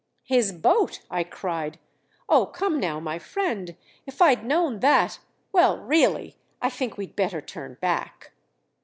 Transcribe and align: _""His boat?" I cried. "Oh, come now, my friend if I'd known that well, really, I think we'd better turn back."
_""His 0.23 0.51
boat?" 0.51 1.01
I 1.11 1.23
cried. 1.23 1.77
"Oh, 2.27 2.47
come 2.47 2.79
now, 2.79 2.99
my 2.99 3.19
friend 3.19 3.75
if 4.07 4.19
I'd 4.19 4.43
known 4.43 4.79
that 4.79 5.19
well, 5.51 5.77
really, 5.77 6.37
I 6.59 6.71
think 6.71 6.97
we'd 6.97 7.15
better 7.15 7.39
turn 7.39 7.77
back." 7.81 8.31